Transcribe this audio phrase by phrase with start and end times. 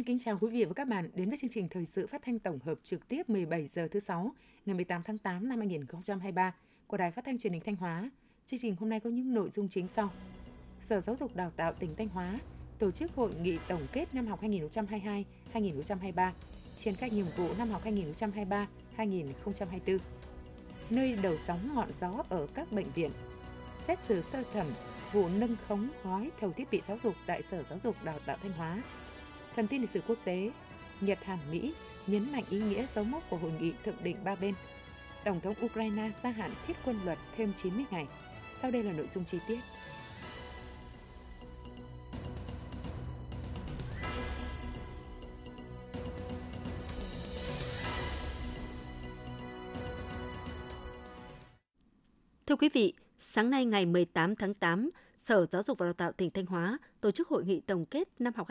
[0.00, 2.22] Xin kính chào quý vị và các bạn đến với chương trình thời sự phát
[2.22, 4.34] thanh tổng hợp trực tiếp 17 giờ thứ sáu
[4.66, 6.54] ngày 18 tháng 8 năm 2023
[6.86, 8.10] của Đài Phát thanh Truyền hình Thanh Hóa.
[8.46, 10.10] Chương trình hôm nay có những nội dung chính sau.
[10.80, 12.38] Sở Giáo dục Đào tạo tỉnh Thanh Hóa
[12.78, 16.32] tổ chức hội nghị tổng kết năm học 2022-2023,
[16.76, 17.82] triển khai nhiệm vụ năm học
[18.96, 19.98] 2023-2024.
[20.90, 23.10] Nơi đầu sóng ngọn gió ở các bệnh viện.
[23.86, 24.66] Xét xử sơ thẩm
[25.12, 28.36] vụ nâng khống gói thầu thiết bị giáo dục tại Sở Giáo dục Đào tạo
[28.42, 28.82] Thanh Hóa.
[29.60, 30.50] Phần tin lịch sử quốc tế,
[31.00, 31.72] Nhật Hàn Mỹ
[32.06, 34.54] nhấn mạnh ý nghĩa dấu mốc của hội nghị thượng đỉnh ba bên.
[35.24, 38.06] Tổng thống Ukraine gia hạn thiết quân luật thêm 90 ngày.
[38.62, 39.58] Sau đây là nội dung chi tiết.
[52.46, 56.12] Thưa quý vị, sáng nay ngày 18 tháng 8, Sở Giáo dục và Đào tạo
[56.12, 58.48] tỉnh Thanh Hóa tổ chức hội nghị tổng kết năm học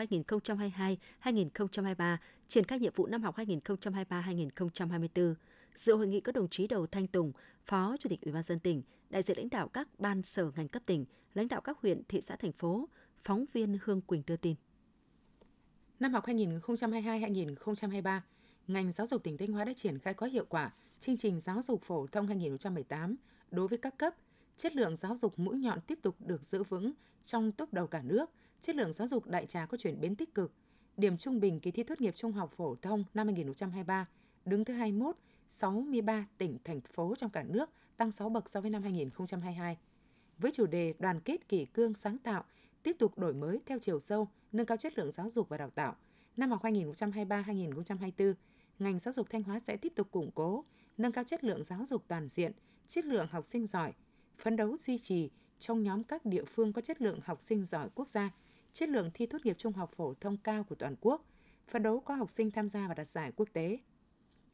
[1.22, 2.16] 2022-2023,
[2.48, 5.34] triển khai nhiệm vụ năm học 2023-2024.
[5.74, 7.32] Dự hội nghị có đồng chí Đầu Thanh Tùng,
[7.66, 10.68] Phó Chủ tịch Ủy ban dân tỉnh, đại diện lãnh đạo các ban sở ngành
[10.68, 11.04] cấp tỉnh,
[11.34, 12.88] lãnh đạo các huyện, thị xã, thành phố.
[13.22, 14.54] Phóng viên Hương Quỳnh đưa tin.
[16.00, 18.20] Năm học 2022-2023,
[18.66, 21.62] ngành giáo dục tỉnh Thanh Hóa đã triển khai có hiệu quả chương trình giáo
[21.62, 23.16] dục phổ thông 2018
[23.50, 24.14] đối với các cấp–
[24.60, 26.92] chất lượng giáo dục mũi nhọn tiếp tục được giữ vững
[27.24, 28.30] trong top đầu cả nước,
[28.60, 30.52] chất lượng giáo dục đại trà có chuyển biến tích cực.
[30.96, 34.08] Điểm trung bình kỳ thi tốt nghiệp trung học phổ thông năm 2023
[34.44, 35.16] đứng thứ 21,
[35.48, 39.78] 63 tỉnh, thành phố trong cả nước, tăng 6 bậc so với năm 2022.
[40.38, 42.44] Với chủ đề đoàn kết kỷ cương sáng tạo,
[42.82, 45.70] tiếp tục đổi mới theo chiều sâu, nâng cao chất lượng giáo dục và đào
[45.70, 45.96] tạo.
[46.36, 48.34] Năm học 2023-2024,
[48.78, 50.64] ngành giáo dục Thanh Hóa sẽ tiếp tục củng cố,
[50.98, 52.52] nâng cao chất lượng giáo dục toàn diện,
[52.86, 53.92] chất lượng học sinh giỏi,
[54.40, 57.88] phấn đấu duy trì trong nhóm các địa phương có chất lượng học sinh giỏi
[57.94, 58.30] quốc gia,
[58.72, 61.24] chất lượng thi tốt nghiệp trung học phổ thông cao của toàn quốc,
[61.68, 63.78] phấn đấu có học sinh tham gia và đạt giải quốc tế.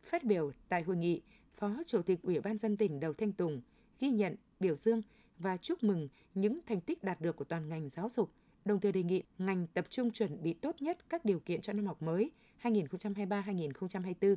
[0.05, 1.23] Phát biểu tại hội nghị,
[1.57, 3.61] Phó Chủ tịch Ủy ban dân tỉnh Đầu Thanh Tùng
[4.01, 5.03] ghi nhận, biểu dương
[5.39, 8.33] và chúc mừng những thành tích đạt được của toàn ngành giáo dục,
[8.65, 11.73] đồng thời đề nghị ngành tập trung chuẩn bị tốt nhất các điều kiện cho
[11.73, 12.31] năm học mới
[12.63, 14.37] 2023-2024,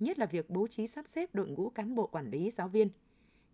[0.00, 2.88] nhất là việc bố trí sắp xếp đội ngũ cán bộ quản lý giáo viên,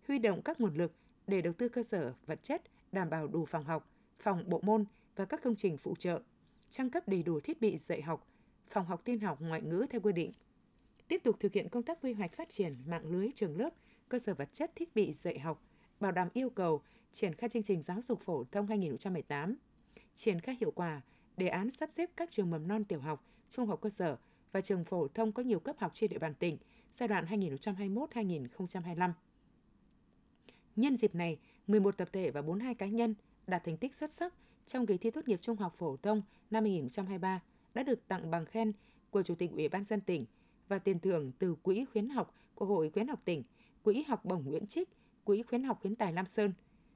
[0.07, 0.93] huy động các nguồn lực
[1.27, 2.61] để đầu tư cơ sở vật chất
[2.91, 3.89] đảm bảo đủ phòng học,
[4.19, 4.85] phòng bộ môn
[5.15, 6.21] và các công trình phụ trợ,
[6.69, 8.27] trang cấp đầy đủ thiết bị dạy học,
[8.69, 10.31] phòng học tin học ngoại ngữ theo quy định.
[11.07, 13.69] Tiếp tục thực hiện công tác quy hoạch phát triển mạng lưới trường lớp,
[14.09, 15.61] cơ sở vật chất thiết bị dạy học,
[15.99, 19.55] bảo đảm yêu cầu triển khai chương trình giáo dục phổ thông 2018,
[20.15, 21.01] triển khai hiệu quả
[21.37, 24.17] đề án sắp xếp các trường mầm non tiểu học, trung học cơ sở
[24.51, 26.57] và trường phổ thông có nhiều cấp học trên địa bàn tỉnh
[26.93, 29.11] giai đoạn 2021-2025.
[30.75, 33.15] Nhân dịp này, 11 tập thể và 42 cá nhân
[33.47, 34.33] đạt thành tích xuất sắc
[34.65, 37.41] trong kỳ thi tốt nghiệp trung học phổ thông năm 2023
[37.73, 38.71] đã được tặng bằng khen
[39.09, 40.25] của Chủ tịch Ủy ban dân tỉnh
[40.67, 43.43] và tiền thưởng từ Quỹ khuyến học của Hội khuyến học tỉnh,
[43.83, 44.89] Quỹ học bổng Nguyễn Trích,
[45.23, 46.53] Quỹ khuyến học khuyến tài Lam Sơn.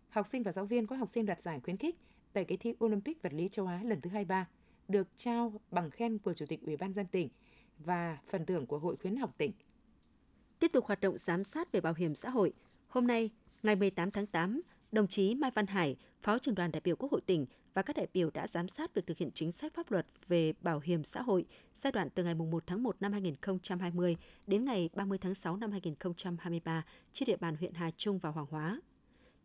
[0.10, 1.96] Học sinh và giáo viên có học sinh đoạt giải khuyến khích
[2.34, 4.48] tại kỳ thi Olympic vật lý châu Á lần thứ 23
[4.88, 7.30] được trao bằng khen của Chủ tịch Ủy ban dân tỉnh
[7.80, 9.52] và phần thưởng của Hội khuyến học tỉnh.
[10.60, 12.54] Tiếp tục hoạt động giám sát về bảo hiểm xã hội,
[12.88, 13.30] hôm nay
[13.64, 17.12] Ngày 18 tháng 8, đồng chí Mai Văn Hải, Phó trưởng đoàn đại biểu Quốc
[17.12, 19.92] hội tỉnh và các đại biểu đã giám sát việc thực hiện chính sách pháp
[19.92, 24.16] luật về bảo hiểm xã hội giai đoạn từ ngày 1 tháng 1 năm 2020
[24.48, 28.48] đến ngày 30 tháng 6 năm 2023 trên địa bàn huyện Hà Trung và Hoàng
[28.50, 28.82] Hóa.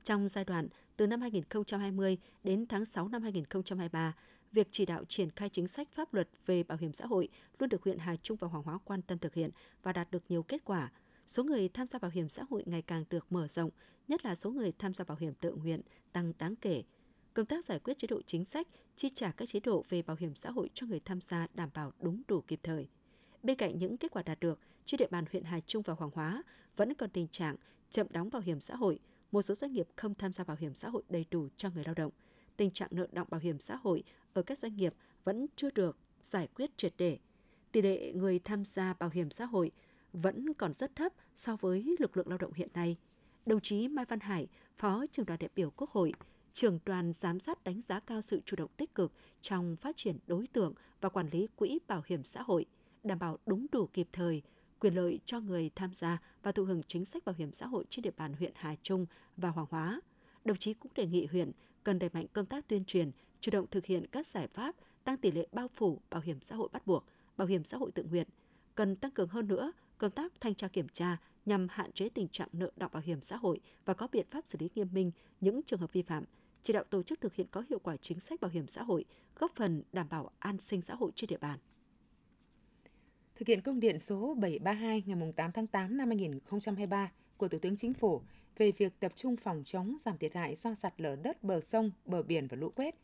[0.03, 4.15] Trong giai đoạn từ năm 2020 đến tháng 6 năm 2023,
[4.53, 7.69] việc chỉ đạo triển khai chính sách pháp luật về bảo hiểm xã hội luôn
[7.69, 9.51] được huyện Hà Trung và Hoàng Hóa quan tâm thực hiện
[9.83, 10.93] và đạt được nhiều kết quả,
[11.27, 13.71] số người tham gia bảo hiểm xã hội ngày càng được mở rộng,
[14.09, 15.81] nhất là số người tham gia bảo hiểm tự nguyện
[16.13, 16.83] tăng đáng kể.
[17.35, 20.17] Công tác giải quyết chế độ chính sách, chi trả các chế độ về bảo
[20.21, 22.89] hiểm xã hội cho người tham gia đảm bảo đúng đủ kịp thời.
[23.43, 26.11] Bên cạnh những kết quả đạt được, trên địa bàn huyện Hà Trung và Hoàng
[26.15, 26.43] Hóa
[26.77, 27.57] vẫn còn tình trạng
[27.91, 28.99] chậm đóng bảo hiểm xã hội,
[29.33, 31.85] một số doanh nghiệp không tham gia bảo hiểm xã hội đầy đủ cho người
[31.85, 32.13] lao động.
[32.57, 34.03] Tình trạng nợ động bảo hiểm xã hội
[34.33, 34.95] ở các doanh nghiệp
[35.25, 37.19] vẫn chưa được giải quyết triệt để.
[37.73, 39.71] Tỷ lệ người tham gia bảo hiểm xã hội
[40.13, 42.97] vẫn còn rất thấp so với lực lượng lao động hiện nay.
[43.47, 44.49] Đồng chí Mai Văn Hải,
[44.79, 46.13] Phó trưởng đoàn đại biểu Quốc hội,
[46.53, 49.13] trưởng đoàn giám sát đánh giá cao sự chủ động tích cực
[49.43, 52.67] trong phát triển đối tượng và quản lý quỹ bảo hiểm xã hội,
[53.05, 54.43] đảm bảo đúng đủ kịp thời,
[54.81, 57.85] quyền lợi cho người tham gia và thụ hưởng chính sách bảo hiểm xã hội
[57.91, 59.07] trên địa bàn huyện Hà Trung
[59.37, 60.01] và Hoàng Hóa.
[60.45, 61.53] Đồng chí cũng đề nghị huyện
[61.85, 63.11] cần đẩy mạnh công tác tuyên truyền,
[63.41, 66.57] chủ động thực hiện các giải pháp tăng tỷ lệ bao phủ bảo hiểm xã
[66.57, 67.05] hội bắt buộc,
[67.37, 68.29] bảo hiểm xã hội tự nguyện,
[68.75, 71.17] cần tăng cường hơn nữa công tác thanh tra kiểm tra
[71.47, 74.47] nhằm hạn chế tình trạng nợ động bảo hiểm xã hội và có biện pháp
[74.47, 75.11] xử lý nghiêm minh
[75.41, 76.25] những trường hợp vi phạm,
[76.63, 79.05] chỉ đạo tổ chức thực hiện có hiệu quả chính sách bảo hiểm xã hội,
[79.37, 81.59] góp phần đảm bảo an sinh xã hội trên địa bàn.
[83.35, 87.77] thực hiện công điện số 732 ngày 8 tháng 8 năm 2023 của Thủ tướng
[87.77, 88.23] Chính phủ
[88.57, 91.91] về việc tập trung phòng chống giảm thiệt hại do sạt lở đất bờ sông,
[92.05, 92.95] bờ biển và lũ quét.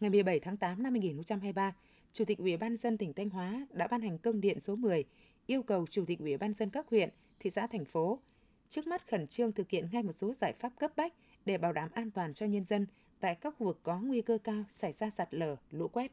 [0.00, 1.74] Ngày 17 tháng 8 năm 2023,
[2.12, 5.04] Chủ tịch Ủy ban dân tỉnh Thanh Hóa đã ban hành công điện số 10
[5.46, 8.18] yêu cầu Chủ tịch Ủy ban dân các huyện, thị xã, thành phố
[8.68, 11.14] trước mắt khẩn trương thực hiện ngay một số giải pháp cấp bách
[11.44, 12.86] để bảo đảm an toàn cho nhân dân
[13.20, 16.12] tại các khu vực có nguy cơ cao xảy ra sạt lở, lũ quét.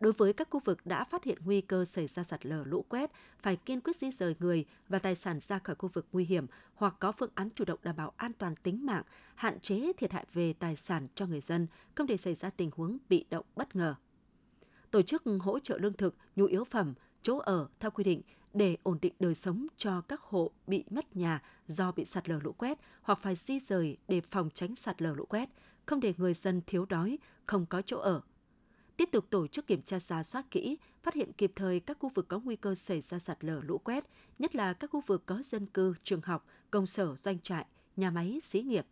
[0.00, 2.84] Đối với các khu vực đã phát hiện nguy cơ xảy ra sạt lở lũ
[2.88, 3.10] quét,
[3.42, 6.46] phải kiên quyết di rời người và tài sản ra khỏi khu vực nguy hiểm
[6.74, 9.02] hoặc có phương án chủ động đảm bảo an toàn tính mạng,
[9.34, 12.70] hạn chế thiệt hại về tài sản cho người dân, không để xảy ra tình
[12.76, 13.94] huống bị động bất ngờ.
[14.90, 18.22] Tổ chức hỗ trợ lương thực, nhu yếu phẩm, chỗ ở theo quy định
[18.54, 22.38] để ổn định đời sống cho các hộ bị mất nhà do bị sạt lở
[22.42, 25.48] lũ quét hoặc phải di rời để phòng tránh sạt lở lũ quét,
[25.86, 28.22] không để người dân thiếu đói, không có chỗ ở,
[28.96, 32.08] tiếp tục tổ chức kiểm tra giả soát kỹ, phát hiện kịp thời các khu
[32.14, 34.04] vực có nguy cơ xảy ra sạt lở lũ quét,
[34.38, 37.66] nhất là các khu vực có dân cư, trường học, công sở, doanh trại,
[37.96, 38.86] nhà máy, xí nghiệp.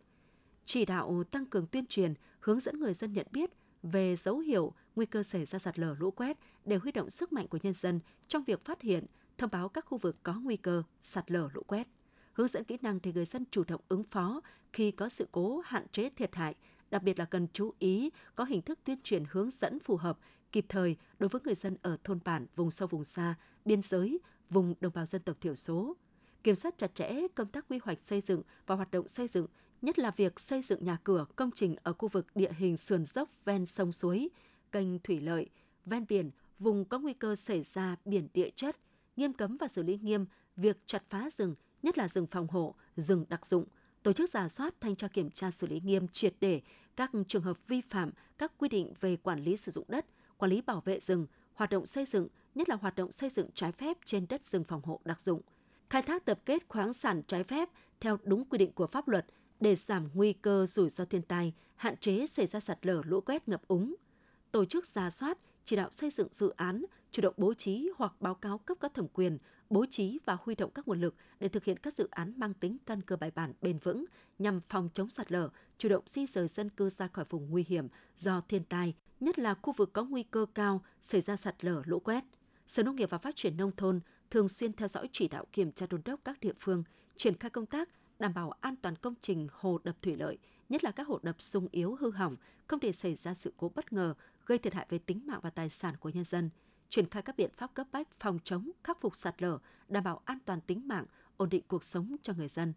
[0.65, 3.49] Chỉ đạo tăng cường tuyên truyền, hướng dẫn người dân nhận biết
[3.83, 7.33] về dấu hiệu nguy cơ xảy ra sạt lở lũ quét đều huy động sức
[7.33, 9.05] mạnh của nhân dân trong việc phát hiện,
[9.37, 11.87] thông báo các khu vực có nguy cơ sạt lở lũ quét
[12.35, 14.41] hướng dẫn kỹ năng để người dân chủ động ứng phó
[14.73, 16.55] khi có sự cố hạn chế thiệt hại,
[16.91, 20.17] đặc biệt là cần chú ý có hình thức tuyên truyền hướng dẫn phù hợp,
[20.51, 24.19] kịp thời đối với người dân ở thôn bản, vùng sâu vùng xa, biên giới,
[24.49, 25.95] vùng đồng bào dân tộc thiểu số.
[26.43, 29.47] Kiểm soát chặt chẽ công tác quy hoạch xây dựng và hoạt động xây dựng,
[29.81, 33.05] nhất là việc xây dựng nhà cửa, công trình ở khu vực địa hình sườn
[33.05, 34.29] dốc ven sông suối,
[34.75, 35.49] kênh thủy lợi,
[35.85, 38.77] ven biển, vùng có nguy cơ xảy ra biển địa chất,
[39.15, 40.25] nghiêm cấm và xử lý nghiêm
[40.55, 43.65] việc chặt phá rừng, nhất là rừng phòng hộ, rừng đặc dụng,
[44.03, 46.61] tổ chức giả soát thanh tra kiểm tra xử lý nghiêm triệt để
[46.95, 50.05] các trường hợp vi phạm các quy định về quản lý sử dụng đất,
[50.37, 53.49] quản lý bảo vệ rừng, hoạt động xây dựng, nhất là hoạt động xây dựng
[53.53, 55.41] trái phép trên đất rừng phòng hộ đặc dụng,
[55.89, 57.69] khai thác tập kết khoáng sản trái phép
[57.99, 59.25] theo đúng quy định của pháp luật
[59.59, 63.21] để giảm nguy cơ rủi ro thiên tai, hạn chế xảy ra sạt lở lũ
[63.21, 63.95] quét ngập úng.
[64.55, 68.13] Tổ chức giả soát, chỉ đạo xây dựng dự án, chủ động bố trí hoặc
[68.19, 69.37] báo cáo cấp có thẩm quyền
[69.69, 72.53] bố trí và huy động các nguồn lực để thực hiện các dự án mang
[72.53, 74.05] tính căn cơ bài bản bền vững
[74.39, 77.65] nhằm phòng chống sạt lở, chủ động di rời dân cư ra khỏi vùng nguy
[77.67, 81.65] hiểm do thiên tai, nhất là khu vực có nguy cơ cao xảy ra sạt
[81.65, 82.23] lở lũ quét.
[82.67, 83.99] Sở Nông nghiệp và Phát triển nông thôn
[84.29, 86.83] thường xuyên theo dõi chỉ đạo kiểm tra đôn đốc các địa phương
[87.15, 90.37] triển khai công tác đảm bảo an toàn công trình hồ đập thủy lợi,
[90.69, 92.35] nhất là các hồ đập sung yếu hư hỏng,
[92.67, 94.13] không để xảy ra sự cố bất ngờ
[94.45, 96.49] gây thiệt hại về tính mạng và tài sản của nhân dân–
[96.89, 99.57] triển khai các biện pháp cấp bách phòng chống, khắc phục sạt lở,
[99.87, 101.05] đảm bảo an toàn tính mạng,
[101.37, 102.73] ổn định cuộc sống cho người dân.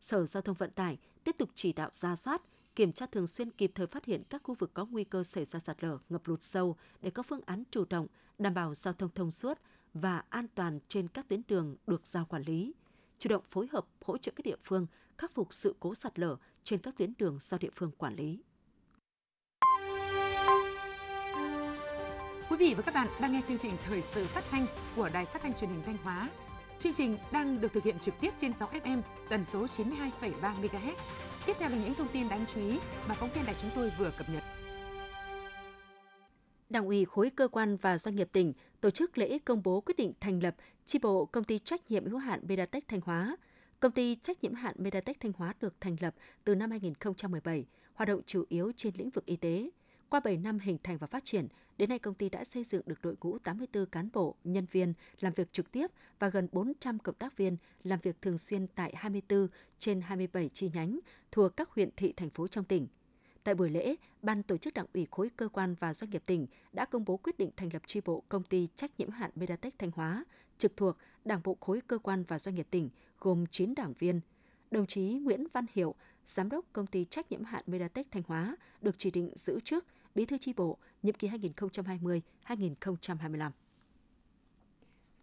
[0.00, 2.42] Sở Giao thông Vận tải tiếp tục chỉ đạo ra soát,
[2.76, 5.44] kiểm tra thường xuyên kịp thời phát hiện các khu vực có nguy cơ xảy
[5.44, 8.06] ra sạt lở, ngập lụt sâu để có phương án chủ động,
[8.38, 9.58] đảm bảo giao thông thông suốt
[9.94, 12.74] và an toàn trên các tuyến đường được giao quản lý.
[13.18, 14.86] Chủ động phối hợp hỗ trợ các địa phương
[15.18, 18.42] khắc phục sự cố sạt lở trên các tuyến đường do địa phương quản lý.
[22.54, 24.66] Quý vị và các bạn đang nghe chương trình Thời sự phát thanh
[24.96, 26.30] của Đài Phát thanh Truyền hình Thanh Hóa.
[26.78, 30.94] Chương trình đang được thực hiện trực tiếp trên 6 FM tần số 92,3 MHz.
[31.46, 33.92] Tiếp theo là những thông tin đáng chú ý mà phóng viên đài chúng tôi
[33.98, 34.42] vừa cập nhật.
[36.70, 39.96] Đảng ủy khối cơ quan và doanh nghiệp tỉnh tổ chức lễ công bố quyết
[39.96, 43.36] định thành lập chi bộ công ty trách nhiệm hữu hạn Medatech Thanh Hóa.
[43.80, 48.08] Công ty trách nhiệm hạn Medatech Thanh Hóa được thành lập từ năm 2017, hoạt
[48.08, 49.70] động chủ yếu trên lĩnh vực y tế.
[50.14, 52.82] Qua 7 năm hình thành và phát triển, Đến nay, công ty đã xây dựng
[52.86, 55.86] được đội ngũ 84 cán bộ, nhân viên làm việc trực tiếp
[56.18, 60.70] và gần 400 cộng tác viên làm việc thường xuyên tại 24 trên 27 chi
[60.74, 60.98] nhánh
[61.32, 62.86] thuộc các huyện thị thành phố trong tỉnh.
[63.44, 66.46] Tại buổi lễ, Ban tổ chức Đảng ủy khối cơ quan và doanh nghiệp tỉnh
[66.72, 69.78] đã công bố quyết định thành lập chi bộ công ty trách nhiệm hạn Medatech
[69.78, 70.24] Thanh Hóa,
[70.58, 72.90] trực thuộc Đảng bộ khối cơ quan và doanh nghiệp tỉnh
[73.20, 74.20] gồm 9 đảng viên.
[74.70, 75.94] Đồng chí Nguyễn Văn Hiệu,
[76.26, 79.86] Giám đốc công ty trách nhiệm hạn Medatech Thanh Hóa được chỉ định giữ chức
[80.14, 83.50] Bí thư chi bộ nhiệm kỳ 2020-2025.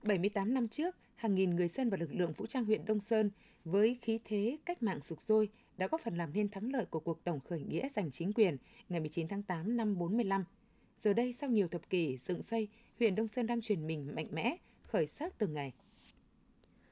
[0.04, 3.32] 78 năm trước, hàng nghìn người dân và lực lượng vũ trang huyện Đông Sơn
[3.66, 7.00] với khí thế cách mạng sục sôi đã góp phần làm nên thắng lợi của
[7.00, 8.58] cuộc tổng khởi nghĩa giành chính quyền
[8.90, 10.44] ngày 19 tháng 8 năm 45.
[10.98, 12.68] Giờ đây, sau nhiều thập kỷ dựng xây,
[13.00, 15.74] huyện Đông Sơn đang chuyển mình mạnh mẽ, khởi sắc từng ngày.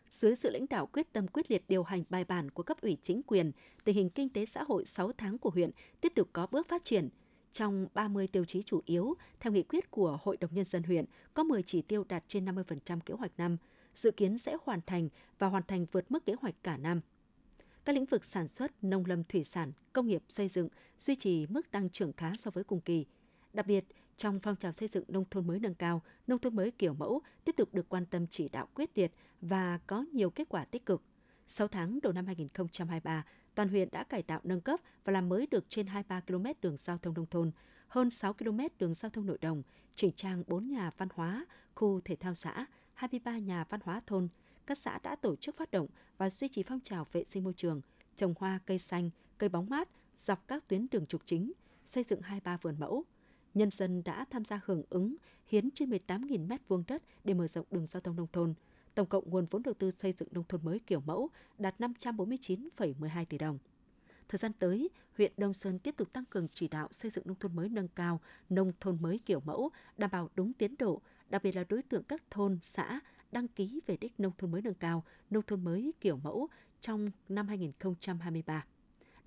[0.09, 2.97] Dưới sự lãnh đạo quyết tâm quyết liệt điều hành bài bản của cấp ủy
[3.01, 3.51] chính quyền,
[3.83, 6.83] tình hình kinh tế xã hội 6 tháng của huyện tiếp tục có bước phát
[6.83, 7.09] triển–
[7.51, 11.05] trong 30 tiêu chí chủ yếu, theo nghị quyết của Hội đồng Nhân dân huyện,
[11.33, 13.57] có 10 chỉ tiêu đạt trên 50% kế hoạch năm,
[13.95, 17.01] dự kiến sẽ hoàn thành và hoàn thành vượt mức kế hoạch cả năm.
[17.85, 21.47] Các lĩnh vực sản xuất, nông lâm thủy sản, công nghiệp xây dựng duy trì
[21.47, 23.05] mức tăng trưởng khá so với cùng kỳ.
[23.53, 23.85] Đặc biệt,
[24.17, 27.21] trong phong trào xây dựng nông thôn mới nâng cao, nông thôn mới kiểu mẫu
[27.45, 30.85] tiếp tục được quan tâm chỉ đạo quyết liệt và có nhiều kết quả tích
[30.85, 31.01] cực.
[31.47, 33.25] 6 tháng đầu năm 2023,
[33.55, 36.77] toàn huyện đã cải tạo nâng cấp và làm mới được trên 23 km đường
[36.77, 37.51] giao thông nông thôn,
[37.87, 39.63] hơn 6 km đường giao thông nội đồng,
[39.95, 44.27] chỉnh trang 4 nhà văn hóa, khu thể thao xã, 23 nhà văn hóa thôn.
[44.65, 45.87] Các xã đã tổ chức phát động
[46.17, 47.81] và duy trì phong trào vệ sinh môi trường,
[48.15, 51.51] trồng hoa cây xanh, cây bóng mát dọc các tuyến đường trục chính,
[51.85, 53.03] xây dựng 23 vườn mẫu.
[53.53, 55.15] Nhân dân đã tham gia hưởng ứng
[55.47, 58.53] hiến trên 18.000 m2 đất để mở rộng đường giao thông nông thôn.
[58.99, 63.25] Tổng cộng nguồn vốn đầu tư xây dựng nông thôn mới kiểu mẫu đạt 549,12
[63.25, 63.57] tỷ đồng.
[64.29, 67.39] Thời gian tới, huyện Đông Sơn tiếp tục tăng cường chỉ đạo xây dựng nông
[67.39, 71.43] thôn mới nâng cao, nông thôn mới kiểu mẫu, đảm bảo đúng tiến độ, đặc
[71.43, 72.99] biệt là đối tượng các thôn, xã
[73.31, 76.47] đăng ký về đích nông thôn mới nâng cao, nông thôn mới kiểu mẫu
[76.81, 78.65] trong năm 2023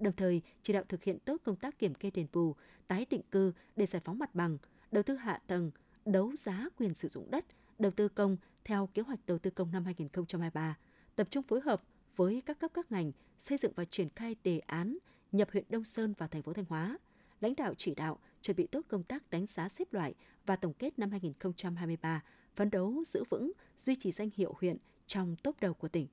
[0.01, 2.55] đồng thời chỉ đạo thực hiện tốt công tác kiểm kê đền bù,
[2.89, 4.59] tái định cư để giải phóng mặt bằng,
[4.91, 5.71] đầu tư hạ tầng,
[6.05, 7.45] đấu giá quyền sử dụng đất,
[7.83, 10.77] đầu tư công theo kế hoạch đầu tư công năm 2023,
[11.17, 11.83] tập trung phối hợp
[12.17, 14.99] với các cấp các ngành xây dựng và triển khai đề án
[15.33, 16.99] nhập huyện Đông Sơn vào thành phố Thanh Hóa.
[17.41, 20.15] Lãnh đạo chỉ đạo chuẩn bị tốt công tác đánh giá xếp loại
[20.47, 22.23] và tổng kết năm 2023,
[22.57, 26.07] phấn đấu giữ vững, duy trì danh hiệu huyện trong top đầu của tỉnh.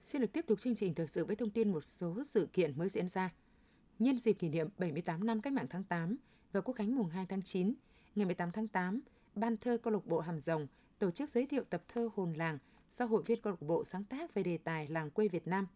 [0.00, 2.78] Xin được tiếp tục chương trình thời sự với thông tin một số sự kiện
[2.78, 3.30] mới diễn ra.
[3.98, 6.16] Nhân dịp kỷ niệm 78 năm Cách mạng tháng 8
[6.52, 7.74] và Quốc khánh mùng 2 tháng 9,
[8.14, 9.00] ngày 18 tháng 8,
[9.34, 10.66] Ban thơ câu lạc bộ Hàm Rồng
[10.98, 12.58] tổ chức giới thiệu tập thơ Hồn làng
[12.90, 15.66] do hội viên câu lạc bộ sáng tác về đề tài làng quê Việt Nam.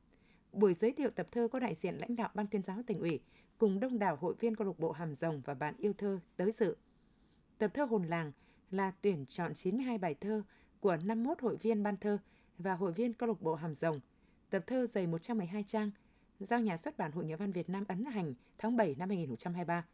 [0.53, 3.21] Buổi giới thiệu tập thơ có đại diện lãnh đạo Ban tuyên giáo tỉnh ủy
[3.59, 6.53] cùng đông đảo hội viên câu lạc bộ Hàm Rồng và bạn yêu thơ tới
[6.53, 6.77] dự.
[7.59, 8.33] Tập thơ Hồn làng
[8.71, 10.43] là tuyển chọn 92 bài thơ
[10.81, 12.19] của 51 hội viên ban thơ
[12.59, 14.01] và hội viên câu lạc bộ Hàm Rồng–
[14.51, 15.91] Tập thơ dày 112 trang,
[16.41, 19.85] do nhà xuất bản Hội Nhà văn Việt Nam ấn hành tháng 7 năm 2023.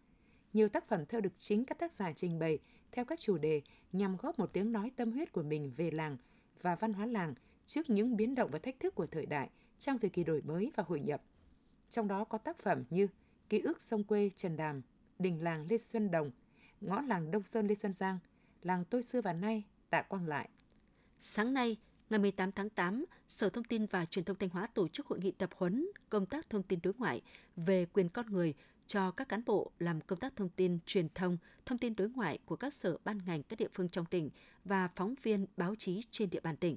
[0.54, 2.58] Nhiều tác phẩm thơ được chính các tác giả trình bày
[2.92, 6.16] theo các chủ đề nhằm góp một tiếng nói tâm huyết của mình về làng
[6.62, 7.34] và văn hóa làng
[7.66, 10.72] trước những biến động và thách thức của thời đại trong thời kỳ đổi mới
[10.76, 11.22] và hội nhập.
[11.90, 13.08] Trong đó có tác phẩm như
[13.48, 14.82] Ký ức sông quê Trần Đàm,
[15.18, 16.30] Đình làng Lê Xuân Đồng,
[16.80, 18.18] Ngõ làng Đông Sơn Lê Xuân Giang,
[18.62, 20.48] Làng tôi xưa và nay Tạ Quang Lại.
[21.18, 21.76] Sáng nay,
[22.10, 25.18] Ngày 18 tháng 8, Sở Thông tin và Truyền thông Thanh Hóa tổ chức hội
[25.18, 27.22] nghị tập huấn công tác thông tin đối ngoại
[27.56, 28.54] về quyền con người
[28.86, 31.36] cho các cán bộ làm công tác thông tin, truyền thông,
[31.66, 34.30] thông tin đối ngoại của các sở ban ngành các địa phương trong tỉnh
[34.64, 36.76] và phóng viên báo chí trên địa bàn tỉnh.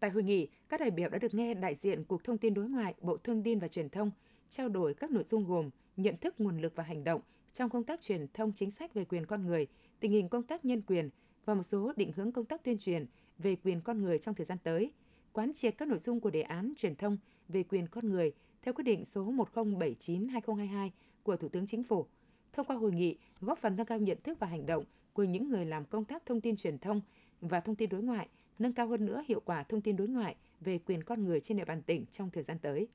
[0.00, 2.68] Tại hội nghị, các đại biểu đã được nghe đại diện Cục Thông tin Đối
[2.68, 4.10] ngoại, Bộ Thông tin và Truyền thông
[4.48, 7.20] trao đổi các nội dung gồm nhận thức nguồn lực và hành động
[7.52, 9.66] trong công tác truyền thông chính sách về quyền con người,
[10.00, 11.10] tình hình công tác nhân quyền
[11.44, 13.06] và một số định hướng công tác tuyên truyền
[13.38, 14.92] về quyền con người trong thời gian tới,
[15.32, 17.16] quán triệt các nội dung của đề án truyền thông
[17.48, 20.90] về quyền con người theo quyết định số 1079/2022
[21.22, 22.06] của Thủ tướng Chính phủ.
[22.52, 25.50] Thông qua hội nghị, góp phần nâng cao nhận thức và hành động của những
[25.50, 27.00] người làm công tác thông tin truyền thông
[27.40, 30.36] và thông tin đối ngoại, nâng cao hơn nữa hiệu quả thông tin đối ngoại
[30.60, 32.88] về quyền con người trên địa bàn tỉnh trong thời gian tới.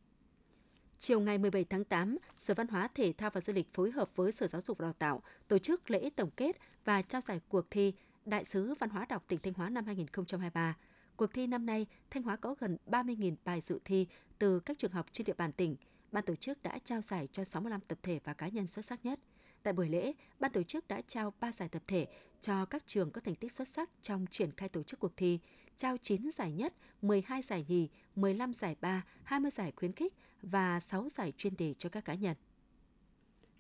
[1.00, 4.16] Chiều ngày 17 tháng 8, Sở Văn hóa Thể thao và Du lịch phối hợp
[4.16, 7.40] với Sở Giáo dục và Đào tạo tổ chức lễ tổng kết và trao giải
[7.50, 7.94] cuộc thi
[8.26, 10.78] Đại sứ Văn hóa đọc tỉnh Thanh Hóa năm 2023.
[11.16, 14.08] Cuộc thi năm nay, Thanh Hóa có gần 30.000 bài dự thi
[14.40, 15.76] từ các trường học trên địa bàn tỉnh.
[16.12, 19.06] Ban tổ chức đã trao giải cho 65 tập thể và cá nhân xuất sắc
[19.06, 19.20] nhất.
[19.64, 22.08] Tại buổi lễ, ban tổ chức đã trao 3 giải tập thể
[22.42, 25.40] cho các trường có thành tích xuất sắc trong triển khai tổ chức cuộc thi,
[25.78, 30.80] trao 9 giải nhất, 12 giải nhì, 15 giải ba, 20 giải khuyến khích và
[30.80, 32.38] 6 giải chuyên đề cho các cá nhân.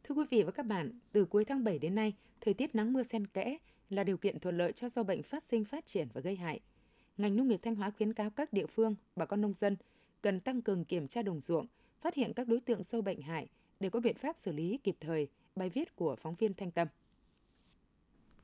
[0.03, 2.93] Thưa quý vị và các bạn, từ cuối tháng 7 đến nay, thời tiết nắng
[2.93, 3.57] mưa xen kẽ
[3.89, 6.59] là điều kiện thuận lợi cho sâu bệnh phát sinh phát triển và gây hại.
[7.17, 9.77] Ngành nông nghiệp Thanh Hóa khuyến cáo các địa phương, bà con nông dân
[10.21, 11.67] cần tăng cường kiểm tra đồng ruộng,
[12.01, 13.47] phát hiện các đối tượng sâu bệnh hại
[13.79, 15.27] để có biện pháp xử lý kịp thời.
[15.55, 16.87] Bài viết của phóng viên Thanh Tâm.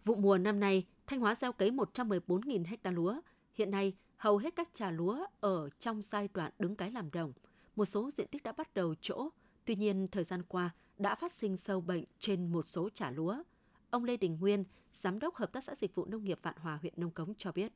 [0.05, 3.21] Vụ mùa năm nay, Thanh Hóa gieo cấy 114.000 ha lúa.
[3.53, 7.33] Hiện nay, hầu hết các trà lúa ở trong giai đoạn đứng cái làm đồng.
[7.75, 9.29] Một số diện tích đã bắt đầu chỗ,
[9.65, 13.43] tuy nhiên thời gian qua đã phát sinh sâu bệnh trên một số trà lúa.
[13.89, 16.77] Ông Lê Đình Nguyên, Giám đốc Hợp tác xã Dịch vụ Nông nghiệp Vạn Hòa,
[16.81, 17.71] huyện Nông Cống cho biết.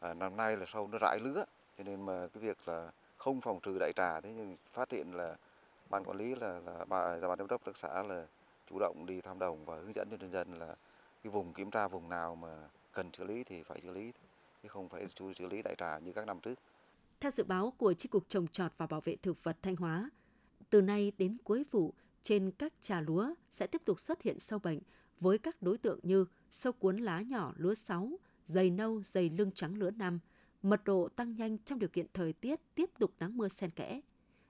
[0.00, 1.44] À, năm nay là sâu nó rải lứa,
[1.78, 5.16] cho nên mà cái việc là không phòng trừ đại trà, thế nhưng phát hiện
[5.16, 5.36] là
[5.90, 8.26] ban quản lý là, là bà, ban giám đốc tác xã là
[8.70, 10.76] chủ động đi thăm đồng và hướng dẫn cho nhân dân là
[11.22, 14.12] cái vùng kiểm tra vùng nào mà cần xử lý thì phải xử lý,
[14.62, 16.54] chứ không phải chú xử lý đại trà như các năm trước.
[17.20, 20.10] Theo dự báo của Chi cục Trồng trọt và Bảo vệ thực vật Thanh Hóa,
[20.70, 24.58] từ nay đến cuối vụ, trên các trà lúa sẽ tiếp tục xuất hiện sâu
[24.58, 24.78] bệnh
[25.20, 28.10] với các đối tượng như sâu cuốn lá nhỏ lúa 6,
[28.46, 30.18] dày nâu, dày lưng trắng lứa năm,
[30.62, 34.00] mật độ tăng nhanh trong điều kiện thời tiết tiếp tục nắng mưa xen kẽ.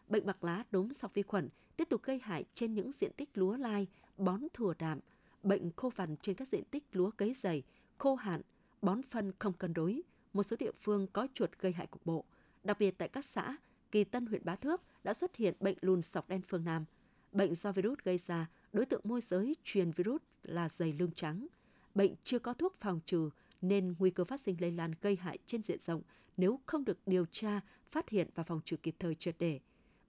[0.08, 3.28] Bệnh bạc lá đốm sọc vi khuẩn tiếp tục gây hại trên những diện tích
[3.34, 3.86] lúa lai,
[4.16, 5.00] bón thừa đạm,
[5.42, 7.62] bệnh khô vằn trên các diện tích lúa cấy dày,
[7.98, 8.40] khô hạn,
[8.82, 12.24] bón phân không cân đối, một số địa phương có chuột gây hại cục bộ.
[12.64, 13.56] Đặc biệt tại các xã
[13.90, 16.84] Kỳ Tân huyện Bá Thước đã xuất hiện bệnh lùn sọc đen phương Nam.
[17.32, 21.46] Bệnh do virus gây ra, đối tượng môi giới truyền virus là dày lưng trắng.
[21.94, 23.30] Bệnh chưa có thuốc phòng trừ
[23.68, 26.02] nên nguy cơ phát sinh lây lan gây hại trên diện rộng
[26.36, 29.60] nếu không được điều tra, phát hiện và phòng trừ kịp thời triệt để.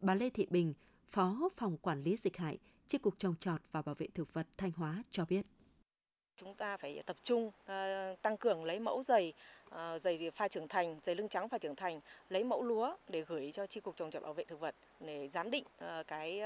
[0.01, 0.73] Bà Lê Thị Bình,
[1.09, 4.47] Phó Phòng Quản lý Dịch hại, Chi cục Trồng trọt và Bảo vệ Thực vật
[4.57, 5.45] Thanh Hóa cho biết.
[6.37, 9.33] Chúng ta phải tập trung ờ, tăng cường lấy mẫu dày,
[10.03, 13.21] dày ờ, pha trưởng thành, dày lưng trắng pha trưởng thành, lấy mẫu lúa để
[13.27, 16.41] gửi cho Chi cục Trồng trọt Bảo vệ Thực vật để giám định ờ, cái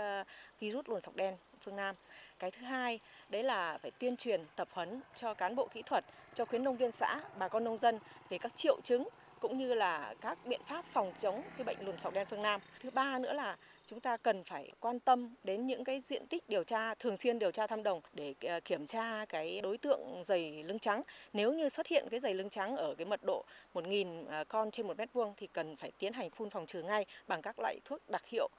[0.59, 1.95] virus lùn sọc đen phương Nam.
[2.41, 6.05] Cái thứ hai, đấy là phải tuyên truyền tập huấn cho cán bộ kỹ thuật,
[6.35, 9.07] cho khuyến nông viên xã, bà con nông dân về các triệu chứng
[9.39, 12.61] cũng như là các biện pháp phòng chống cái bệnh lùn sọc đen phương Nam.
[12.79, 13.57] Thứ ba nữa là
[13.87, 17.39] chúng ta cần phải quan tâm đến những cái diện tích điều tra thường xuyên
[17.39, 21.01] điều tra thăm đồng để ờ, kiểm tra cái đối tượng dày lưng trắng.
[21.33, 24.71] Nếu như xuất hiện cái dày lưng trắng ở cái mật độ 1.000 ờ, con
[24.71, 27.59] trên một mét vuông thì cần phải tiến hành phun phòng trừ ngay bằng các
[27.59, 28.49] loại thuốc đặc hiệu.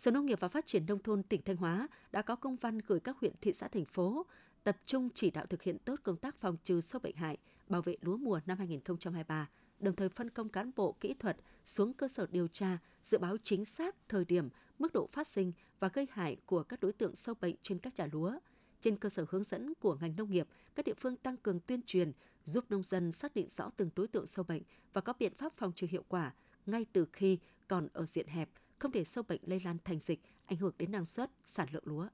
[0.00, 2.78] Sở Nông nghiệp và Phát triển Nông thôn tỉnh Thanh Hóa đã có công văn
[2.78, 4.26] gửi các huyện, thị xã, thành phố
[4.64, 7.38] tập trung chỉ đạo thực hiện tốt công tác phòng trừ sâu bệnh hại,
[7.68, 11.92] bảo vệ lúa mùa năm 2023 đồng thời phân công cán bộ kỹ thuật xuống
[11.92, 15.88] cơ sở điều tra, dự báo chính xác thời điểm, mức độ phát sinh và
[15.88, 18.38] gây hại của các đối tượng sâu bệnh trên các trà lúa.
[18.80, 21.80] Trên cơ sở hướng dẫn của ngành nông nghiệp, các địa phương tăng cường tuyên
[21.86, 22.12] truyền,
[22.44, 25.52] giúp nông dân xác định rõ từng đối tượng sâu bệnh và có biện pháp
[25.56, 26.34] phòng trừ hiệu quả
[26.66, 27.38] ngay từ khi
[27.68, 28.48] còn ở diện hẹp,
[28.80, 31.82] không để sâu bệnh lây lan thành dịch, ảnh hưởng đến năng suất, sản lượng
[31.86, 32.08] lúa.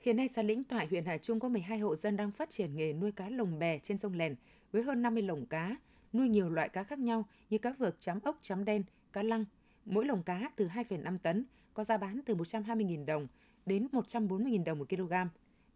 [0.00, 2.76] Hiện nay, xã Lĩnh Toại, huyện Hà Trung có 12 hộ dân đang phát triển
[2.76, 4.34] nghề nuôi cá lồng bè trên sông Lèn
[4.72, 5.76] với hơn 50 lồng cá,
[6.12, 9.44] nuôi nhiều loại cá khác nhau như cá vược, chấm ốc, chấm đen, cá lăng.
[9.84, 13.26] Mỗi lồng cá từ 2,5 tấn, có giá bán từ 120.000 đồng
[13.66, 15.12] đến 140.000 đồng một kg.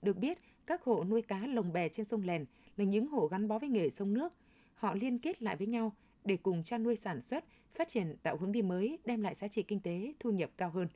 [0.03, 2.45] Được biết, các hộ nuôi cá lồng bè trên sông Lèn
[2.77, 4.33] là những hộ gắn bó với nghề sông nước.
[4.75, 5.93] Họ liên kết lại với nhau
[6.25, 9.49] để cùng chăn nuôi sản xuất, phát triển tạo hướng đi mới, đem lại giá
[9.49, 10.89] trị kinh tế, thu nhập cao hơn.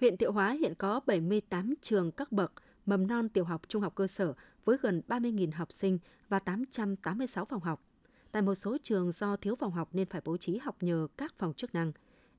[0.00, 2.52] Huyện Thiệu Hóa hiện có 78 trường các bậc
[2.86, 7.44] mầm non tiểu học trung học cơ sở với gần 30.000 học sinh và 886
[7.44, 7.82] phòng học.
[8.32, 11.34] Tại một số trường do thiếu phòng học nên phải bố trí học nhờ các
[11.38, 11.92] phòng chức năng.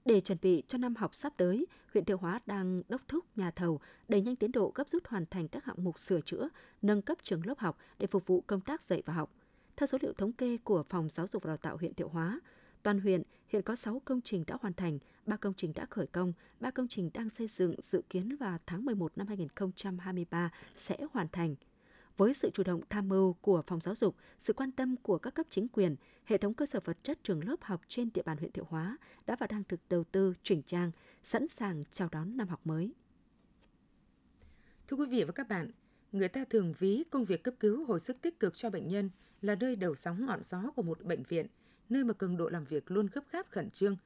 [0.05, 3.51] Để chuẩn bị cho năm học sắp tới, huyện Thiệu Hóa đang đốc thúc nhà
[3.51, 6.49] thầu đẩy nhanh tiến độ gấp rút hoàn thành các hạng mục sửa chữa,
[6.81, 9.33] nâng cấp trường lớp học để phục vụ công tác dạy và học.
[9.75, 12.39] Theo số liệu thống kê của Phòng Giáo dục và Đào tạo huyện Thiệu Hóa,
[12.87, 16.07] toàn huyện hiện có 6 công trình đã hoàn thành, 3 công trình đã khởi
[16.07, 20.97] công, 3 công trình đang xây dựng dự kiến vào tháng 11 năm 2023 sẽ
[21.13, 21.55] hoàn thành–
[22.17, 25.33] với sự chủ động tham mưu của phòng giáo dục, sự quan tâm của các
[25.33, 25.95] cấp chính quyền,
[26.25, 28.97] hệ thống cơ sở vật chất trường lớp học trên địa bàn huyện Thiệu Hóa
[29.25, 30.91] đã và đang được đầu tư chỉnh trang,
[31.23, 32.93] sẵn sàng chào đón năm học mới.
[34.87, 35.71] Thưa quý vị và các bạn,
[36.11, 39.09] người ta thường ví công việc cấp cứu hồi sức tích cực cho bệnh nhân
[39.41, 41.47] là nơi đầu sóng ngọn gió của một bệnh viện,
[41.89, 43.97] nơi mà cường độ làm việc luôn gấp gáp khẩn trương,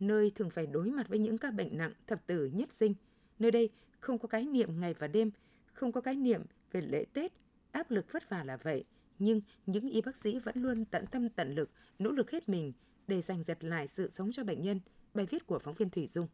[0.00, 2.94] nơi thường phải đối mặt với những ca bệnh nặng thập tử nhất sinh.
[3.38, 5.30] Nơi đây không có cái niệm ngày và đêm,
[5.72, 7.32] không có cái niệm về lễ Tết,
[7.72, 8.84] Áp lực vất vả là vậy,
[9.18, 12.72] nhưng những y bác sĩ vẫn luôn tận tâm tận lực, nỗ lực hết mình
[13.06, 14.80] để giành giật lại sự sống cho bệnh nhân.
[15.14, 16.28] Bài viết của phóng viên Thủy Dung.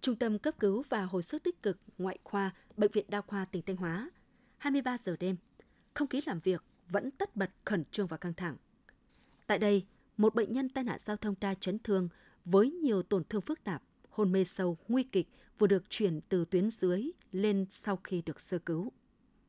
[0.00, 3.44] Trung tâm cấp cứu và hồi sức tích cực ngoại khoa Bệnh viện Đa khoa
[3.44, 4.10] tỉnh Thanh Hóa.
[4.58, 5.36] 23 giờ đêm,
[5.94, 8.56] không khí làm việc vẫn tất bật khẩn trương và căng thẳng.
[9.46, 12.08] Tại đây, một bệnh nhân tai nạn giao thông đa chấn thương
[12.44, 16.44] với nhiều tổn thương phức tạp, hôn mê sâu, nguy kịch vừa được chuyển từ
[16.44, 18.92] tuyến dưới lên sau khi được sơ cứu